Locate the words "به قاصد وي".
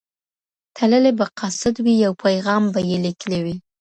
1.19-1.93